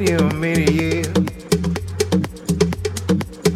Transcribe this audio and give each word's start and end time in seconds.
many, 0.00 0.34
many 0.34 0.72
years. 0.72 1.06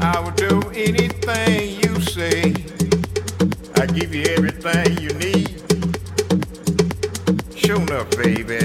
I 0.00 0.20
would 0.20 0.36
do 0.36 0.60
anything 0.74 1.80
you 1.80 2.00
say. 2.02 2.54
I 3.76 3.86
give 3.86 4.14
you 4.14 4.24
everything 4.36 4.98
you 5.00 5.12
need. 5.14 5.62
Show 7.56 7.86
sure 7.86 8.00
up, 8.00 8.10
baby. 8.16 8.63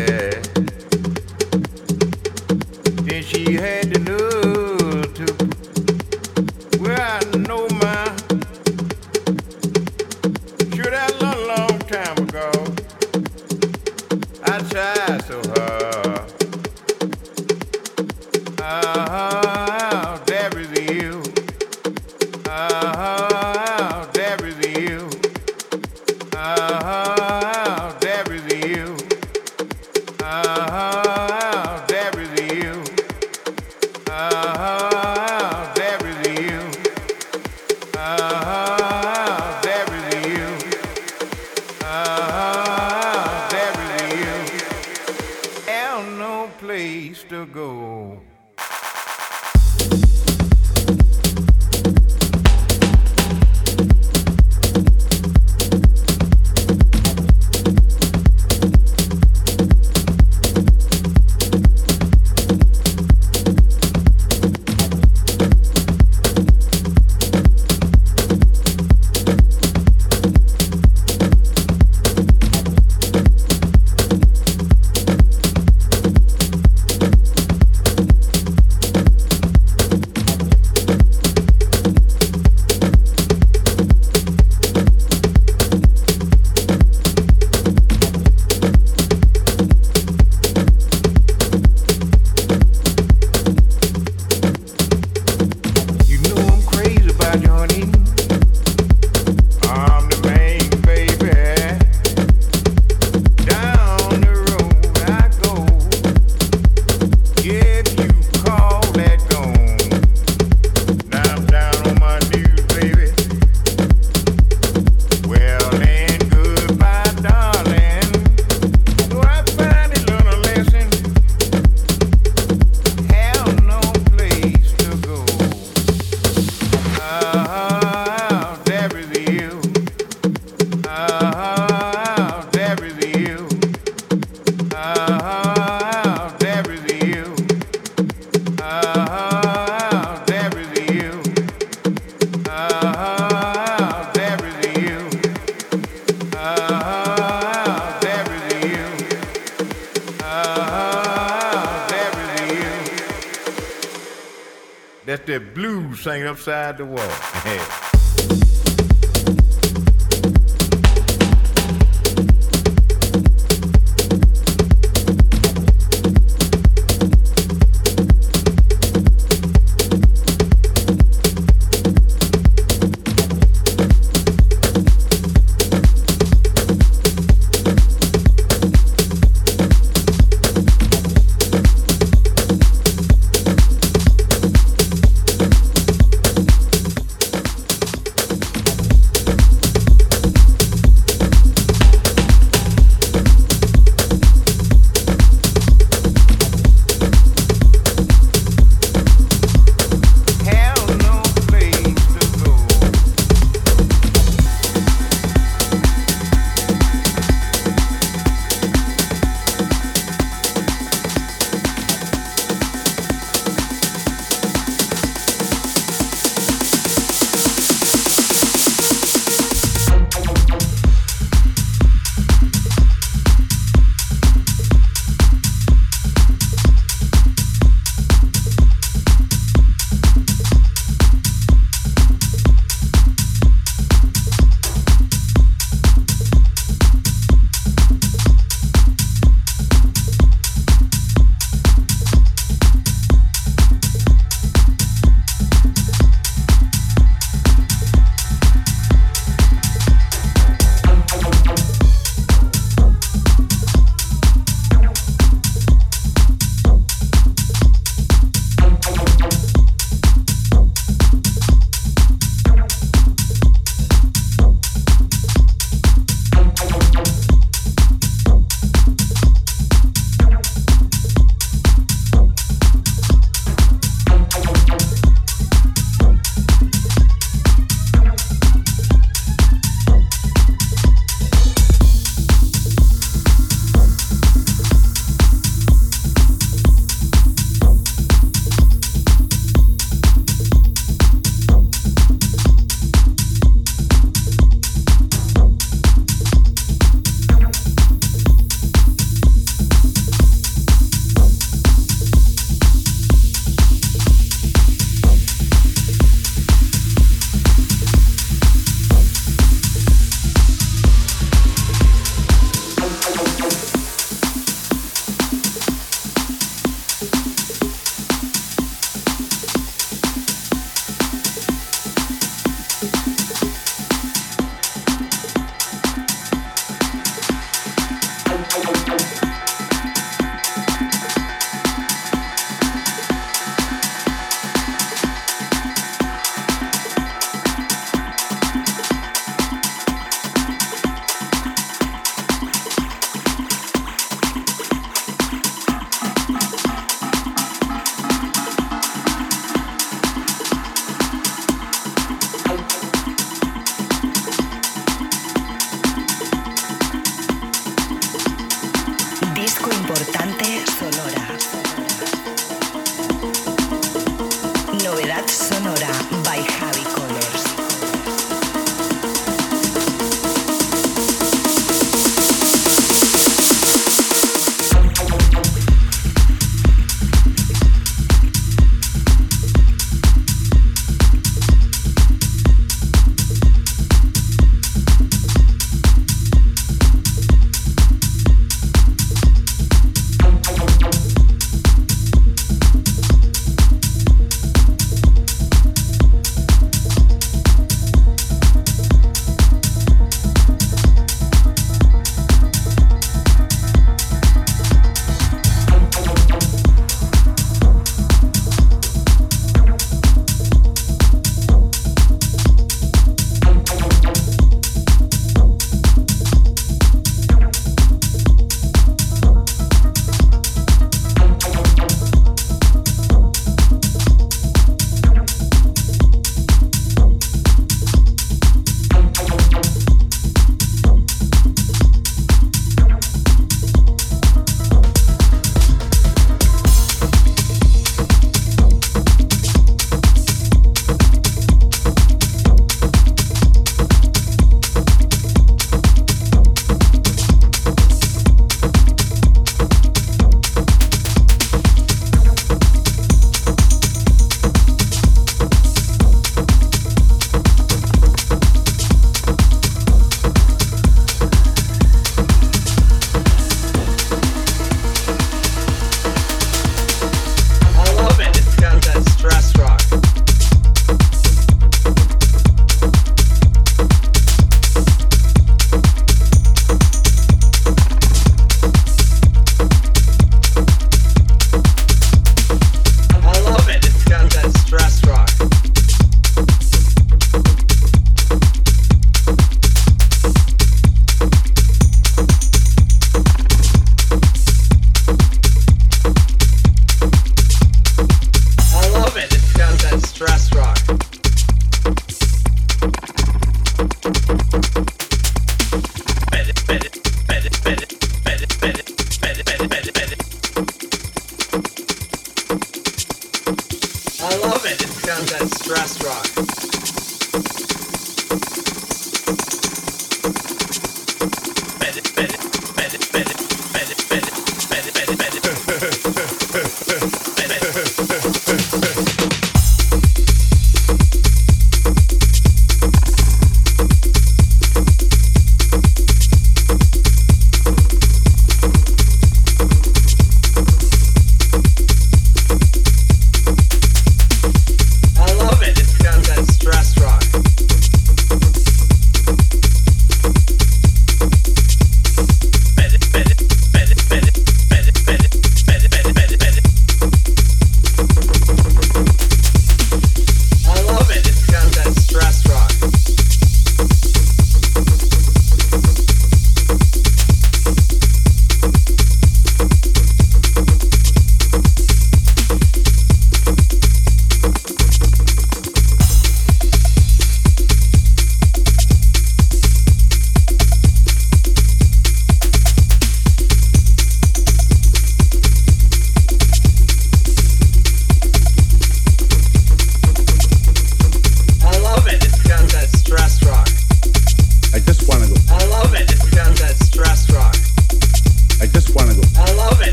upside 156.39 156.77
the 156.77 156.85
wall. 156.85 156.98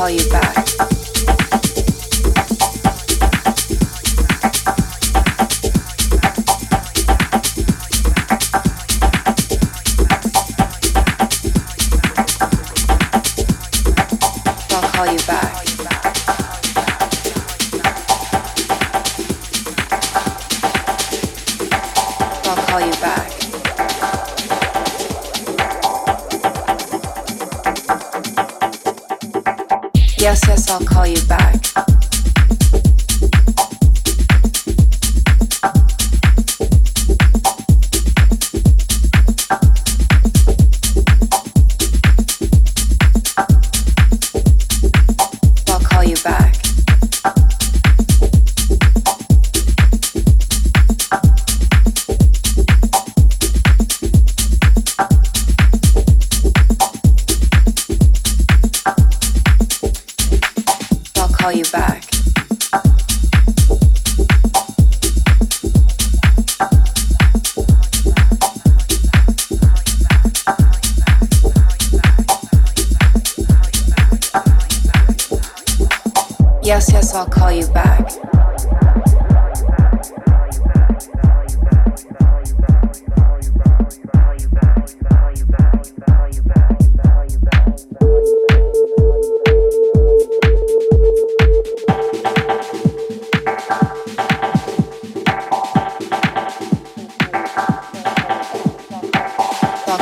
call 0.00 0.08
you 0.08 0.30
back. 0.30 0.69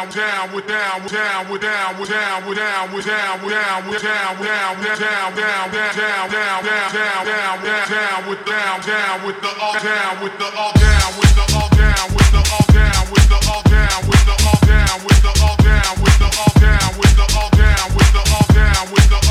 down, 0.00 0.08
down, 0.12 0.54
with 0.54 0.66
down, 0.66 1.02
with 1.02 1.12
down, 1.12 1.50
with 1.50 1.60
down, 1.60 1.98
with 1.98 2.08
down, 2.08 2.46
with 2.46 2.56
down, 2.56 2.92
with 2.92 3.04
down, 3.04 3.36
with 3.36 3.52
down, 3.52 3.88
with 3.88 4.00
down, 4.00 4.30
with 4.40 4.48
down, 4.48 4.80
with 4.80 4.98
down, 4.98 5.34
down, 5.36 5.70
down, 5.70 6.00
down, 6.00 6.30
down, 6.30 6.64
down, 6.64 6.64
down, 6.64 7.24
down, 7.26 7.60
down, 7.60 7.88
down, 7.90 8.28
with 8.28 8.46
down, 8.46 8.80
down, 8.80 9.26
with 9.26 9.40
the 9.42 9.50
all 9.60 9.76
down, 9.76 10.22
with 10.22 10.38
the 10.38 10.48
all 10.56 10.72
down, 10.72 11.10
with 11.20 11.34
the 11.36 11.44
all 11.52 11.68
down, 11.76 12.08
with 12.16 12.32
the 12.32 12.40
all 12.40 12.64
down, 12.72 13.04
with 13.12 13.28
the 13.28 13.36
all 13.44 13.62
down, 13.68 13.92
with 14.00 14.24
the 14.24 14.36
all 14.40 14.60
down, 14.64 15.04
with 15.04 15.20
the 15.20 15.36
all 15.36 15.56
down, 15.60 15.92
with 16.00 16.16
the 16.16 16.28
all 16.40 16.54
down, 16.56 16.92
with 16.96 17.16
the 17.16 17.26
all 17.36 17.50
down, 17.50 17.88
with 17.92 18.12
the 18.16 18.22
all 18.32 18.46
down, 18.56 18.92
with 18.92 19.08
the 19.10 19.16
all 19.28 19.29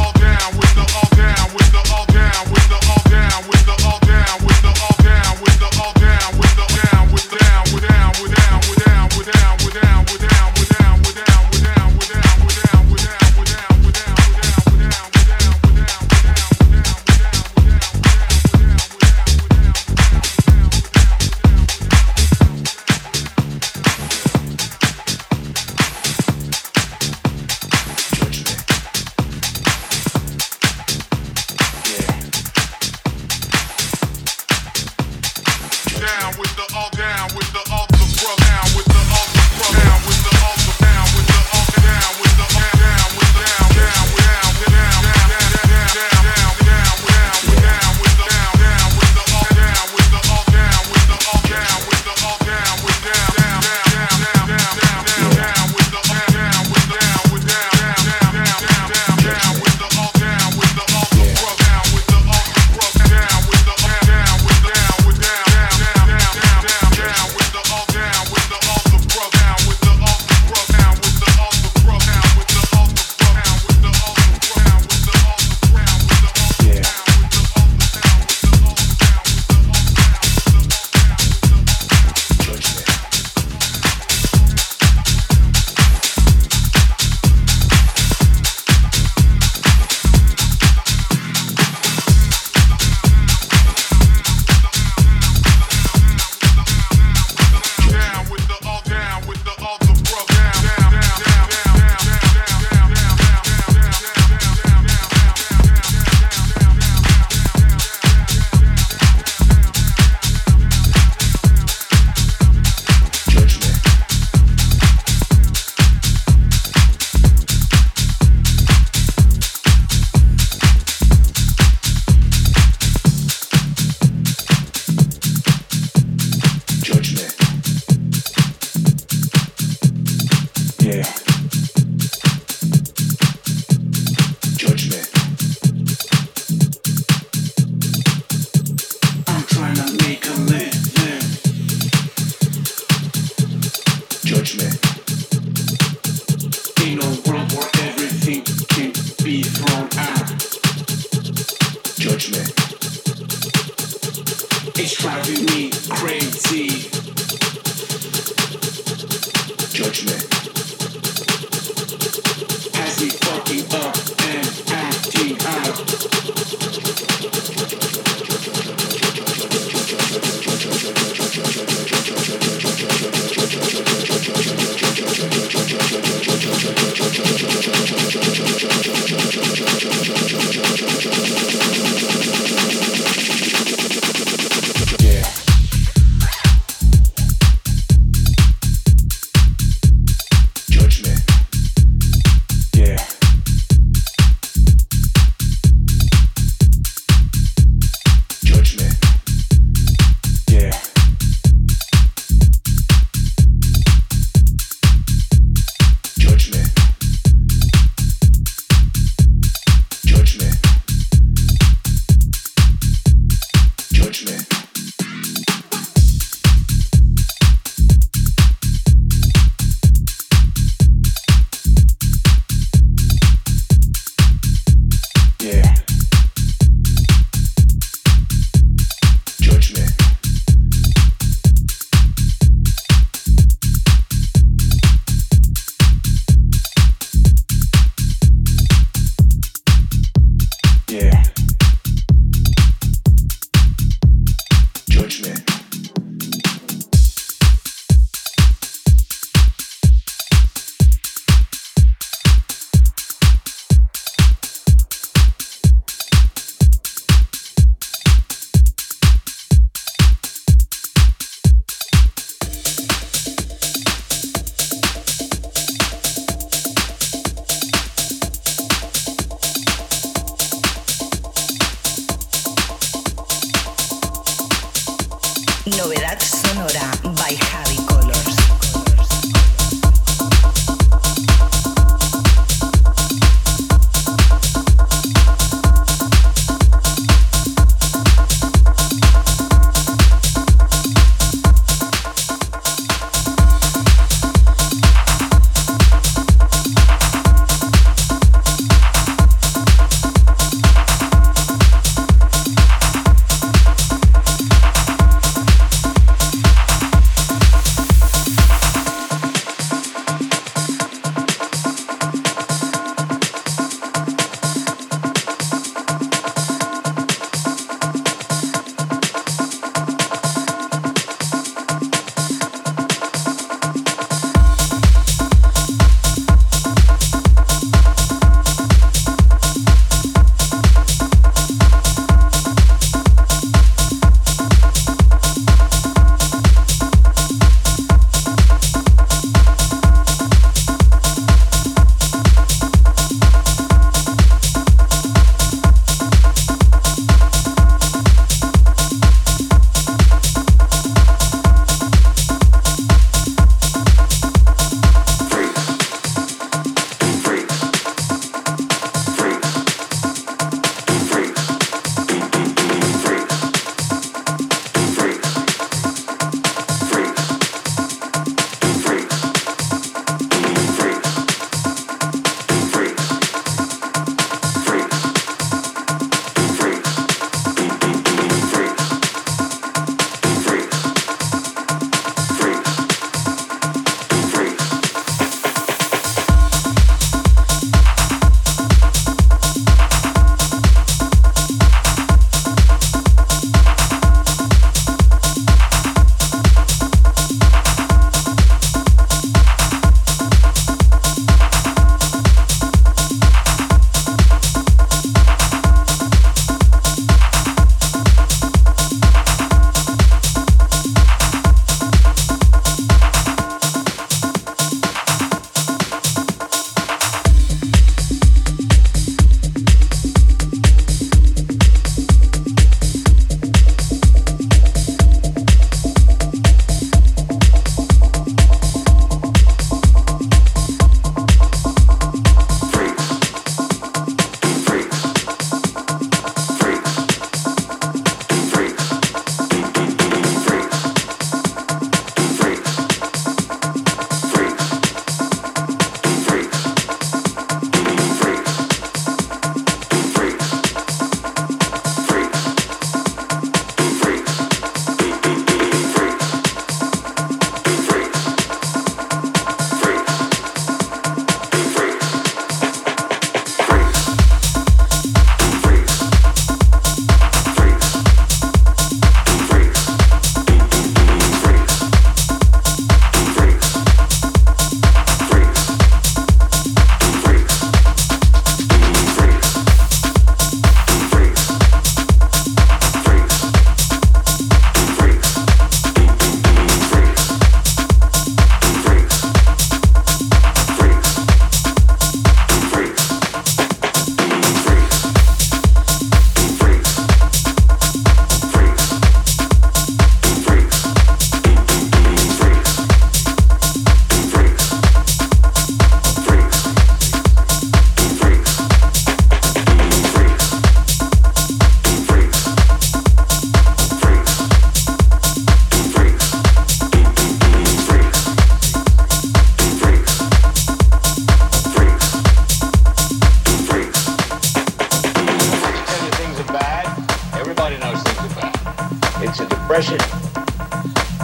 depression. 529.69 530.01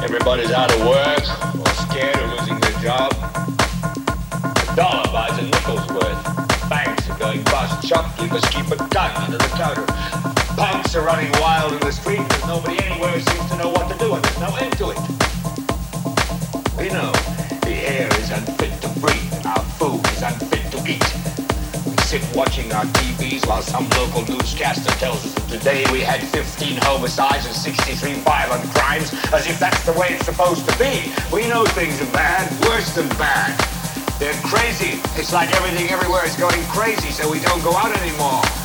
Everybody's 0.04 0.52
out 0.52 0.72
of 0.72 0.80
work 0.82 1.26
or 1.58 1.68
scared 1.89 2.16
of 2.16 2.39
losing 2.39 2.60
their 2.60 2.80
job. 2.80 3.12
A 3.12 4.76
dollar 4.76 5.04
buys 5.12 5.36
a 5.39 5.41
nickel's 5.41 5.88
worth. 5.89 6.70
Banks 6.70 7.10
are 7.10 7.18
going 7.18 7.41
bust. 7.46 7.88
Shopkeepers 7.88 8.46
keep 8.52 8.68
a 8.68 8.78
gun 8.93 9.10
under 9.16 9.39
the 9.39 9.52
counter. 9.58 9.84
Punks 10.56 10.96
are 10.96 11.04
running 11.04 11.32
wild 11.41 11.74
in 11.74 11.80
the 11.80 11.91
street 11.91 12.20
because 12.20 12.46
nobody 12.46 12.78
anywhere 12.86 13.20
seems 13.20 13.50
to 13.50 13.58
know 13.58 13.70
what 13.70 13.91
to 13.91 13.98
do 13.98 14.14
and 14.14 14.24
there's 14.24 14.39
no 14.39 14.56
end 14.58 14.78
to 14.78 14.91
it. 14.91 15.24
Sit 22.20 22.36
watching 22.36 22.72
our 22.72 22.86
TVs 22.86 23.45
while 23.47 23.61
some 23.61 23.88
local 23.89 24.24
newscaster 24.26 24.91
tells 24.99 25.26
us 25.26 25.34
that 25.34 25.49
today 25.49 25.84
we 25.91 25.99
had 25.99 26.22
15 26.22 26.78
homicides 26.82 27.45
and 27.45 27.55
63 27.55 28.13
violent 28.24 28.63
crimes 28.72 29.11
as 29.34 29.47
if 29.47 29.59
that's 29.59 29.84
the 29.86 29.91
way 29.93 30.07
it's 30.11 30.26
supposed 30.26 30.68
to 30.70 30.74
be. 30.80 31.11
We 31.34 31.47
know 31.47 31.66
things 31.66 32.01
are 32.01 32.11
bad, 32.13 32.47
worse 32.68 32.95
than 32.95 33.09
bad. 33.18 33.51
They're 34.20 34.39
crazy. 34.43 34.99
It's 35.20 35.34
like 35.34 35.53
everything 35.55 35.89
everywhere 35.89 36.26
is 36.26 36.36
going 36.38 36.61
crazy, 36.72 37.11
so 37.11 37.30
we 37.30 37.39
don't 37.39 37.63
go 37.63 37.76
out 37.76 37.91
anymore. 37.97 38.64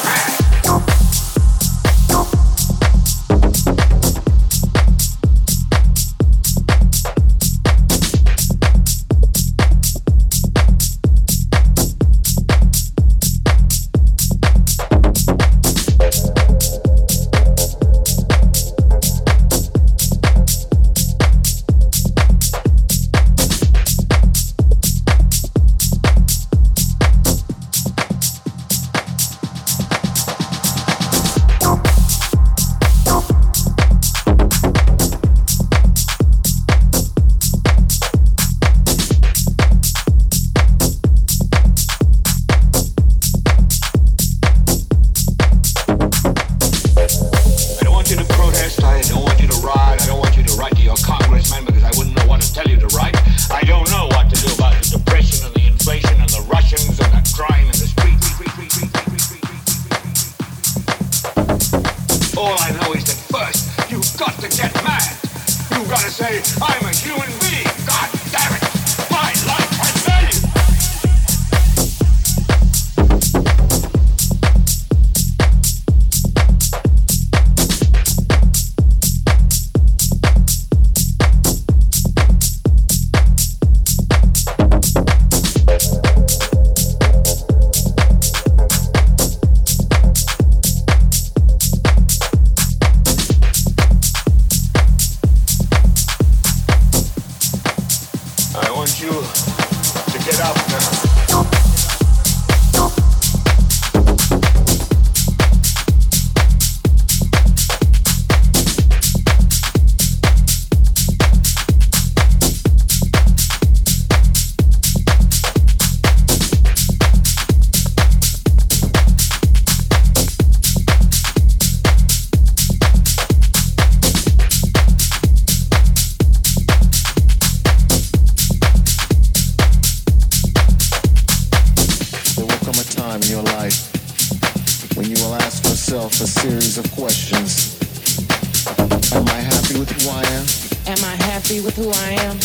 happy 141.51 141.65
with 141.65 141.75
who 141.75 141.91
I 141.91 142.11
am? 142.23 142.39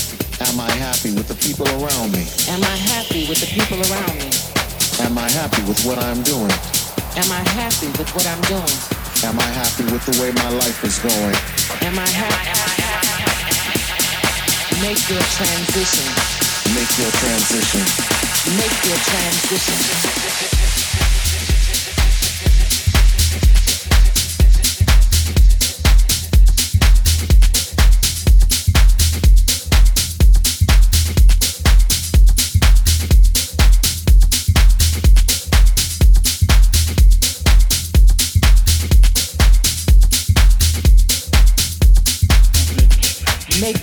Am 0.51 0.59
I 0.59 0.71
happy 0.83 1.15
with 1.15 1.29
the 1.29 1.39
people 1.39 1.67
around 1.79 2.11
me? 2.11 2.27
Am 2.51 2.59
I 2.59 2.75
happy 2.75 3.23
with 3.29 3.39
the 3.39 3.47
people 3.47 3.79
around 3.87 4.19
me? 4.19 4.35
Am 4.99 5.17
I 5.17 5.31
happy 5.31 5.63
with 5.63 5.79
what 5.87 5.99
I'm 5.99 6.23
doing? 6.23 6.51
Am 7.15 7.31
I 7.31 7.43
happy 7.55 7.87
with 7.87 8.11
what 8.19 8.27
I'm 8.27 8.43
doing? 8.51 8.75
Am 9.23 9.39
I 9.39 9.47
happy 9.55 9.85
with 9.95 10.03
the 10.11 10.19
way 10.21 10.33
my 10.35 10.51
life 10.59 10.83
is 10.83 10.99
going? 10.99 11.39
Am 11.87 11.95
I 11.95 12.09
happy? 12.11 12.51
Make 14.83 14.99
your 15.07 15.23
transition. 15.39 16.07
Make 16.75 16.91
your 16.99 17.13
transition. 17.23 17.87
Make 18.59 18.75
your 18.91 18.99
transition. 19.07 20.26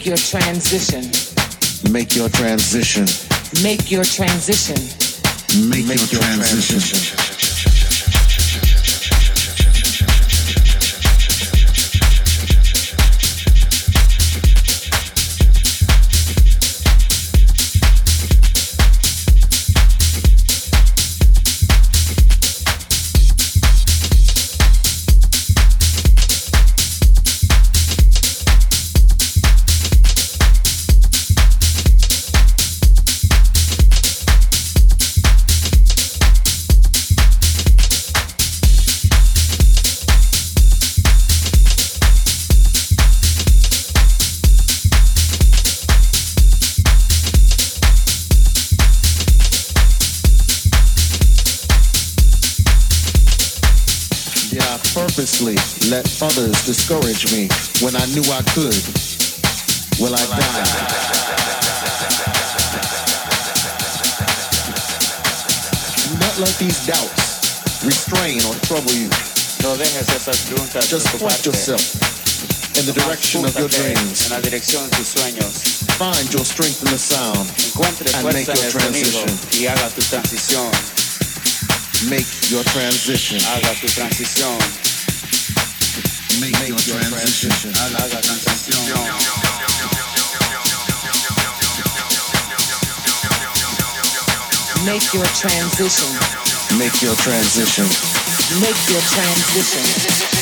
Make 0.03 0.09
your 0.09 0.17
transition. 0.17 1.01
Make 1.93 2.13
your 2.13 2.27
transition. 2.27 3.05
Make 3.63 3.89
your 3.89 4.03
transition. 4.03 4.75
Make, 5.69 5.87
your, 5.87 6.19
transition. 6.19 7.42
Discourage 56.73 57.29
me 57.29 57.45
when 57.85 57.93
I 57.93 58.01
knew 58.17 58.25
I 58.33 58.41
could. 58.57 58.73
Will 60.01 60.09
I 60.09 60.25
die? 60.25 60.41
Do 66.01 66.13
not 66.17 66.33
let 66.41 66.55
these 66.57 66.81
doubts 66.89 67.85
restrain 67.85 68.41
or 68.49 68.57
trouble 68.65 68.89
you. 68.89 69.09
No 69.61 69.77
dejes 69.77 70.09
esas 70.17 70.49
preguntas 70.49 70.89
Just 70.89 71.13
point 71.21 71.45
yourself 71.45 71.93
in 72.81 72.89
the 72.89 72.93
direction 72.93 73.45
of 73.45 73.53
your 73.53 73.69
dreams. 73.69 74.25
En 74.25 74.31
la 74.33 74.41
dirección 74.41 74.89
de 74.89 74.97
tus 74.97 75.13
sueños. 75.13 75.85
Find 76.01 76.25
your 76.33 76.43
strength 76.43 76.81
in 76.81 76.89
the 76.89 76.97
sound 76.97 77.45
and 78.17 78.25
make 78.33 78.47
your 78.47 78.71
transition. 78.73 79.29
haga 79.69 79.93
tu 79.93 80.01
transición. 80.01 80.73
Make 82.09 82.25
your 82.49 82.63
transition. 82.73 83.39
Make 86.39 86.67
your 86.67 86.79
transition. 86.79 87.73
Haga 87.73 88.21
tu 88.21 88.33
transición. 88.39 89.33
Make 94.85 95.13
your 95.13 95.25
transition. 95.25 96.09
Make 96.77 97.01
your 97.01 97.15
transition. 97.15 97.85
Make 98.59 98.89
your 98.89 99.01
transition. 99.01 100.32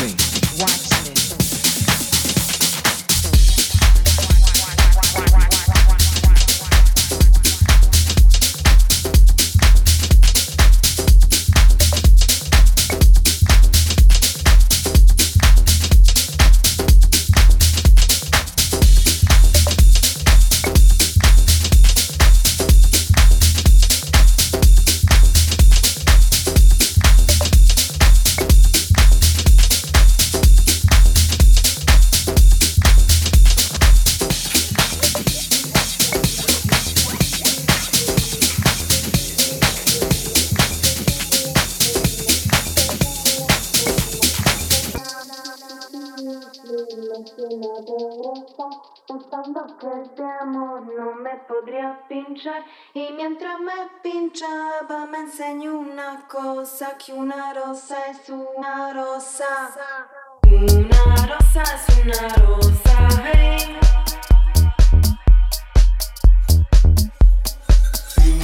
Me. 0.00 0.14
Watch 0.58 0.95
pinchaba 54.02 55.06
me 55.06 55.18
enseñó 55.18 55.78
una 55.78 56.26
cosa 56.28 56.96
que 56.98 57.12
una 57.12 57.52
rosa 57.52 57.96
es 58.10 58.28
una 58.28 58.92
rosa 58.92 59.76
una 60.44 61.26
rosa 61.26 61.62
es 61.62 61.98
una 61.98 62.28
rosa 62.36 63.08
hey. 63.32 63.78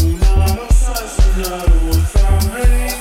una 0.05 0.47
rosa 0.57 0.93
es 1.05 1.37
una 1.37 1.57
rosa 1.65 2.39
hey. 2.57 2.92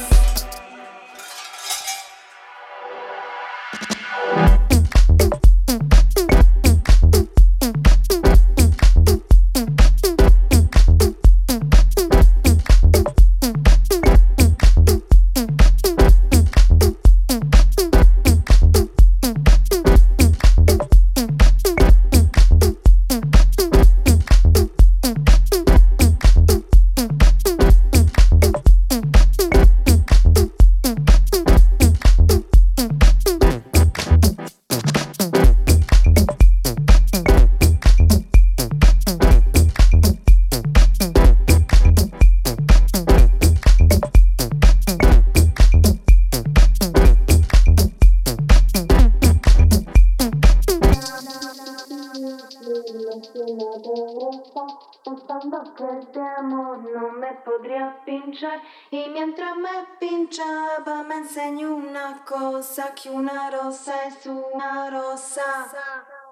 Me 61.12 61.18
enseñó 61.18 61.76
una 61.76 62.24
cosa 62.24 62.94
que 62.96 63.10
una 63.10 63.50
rosa 63.52 64.06
es 64.06 64.26
una 64.26 64.90
rosa 64.90 65.44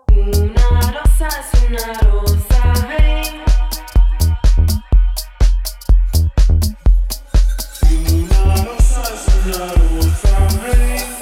una 0.08 0.92
rosa 0.94 1.28
es 1.28 1.64
una 1.68 1.94
rosa 2.00 2.74
hey. 2.88 3.44
una 8.10 8.56
rosa 8.64 9.04
es 9.14 9.46
una 9.46 9.66
rosa 9.74 10.48
hey. 10.66 11.19